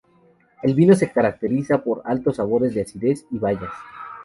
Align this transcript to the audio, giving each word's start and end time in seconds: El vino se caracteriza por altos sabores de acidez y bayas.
El 0.63 0.73
vino 0.73 0.95
se 0.95 1.11
caracteriza 1.11 1.83
por 1.83 2.01
altos 2.05 2.37
sabores 2.37 2.73
de 2.73 2.81
acidez 2.81 3.27
y 3.29 3.37
bayas. 3.37 3.69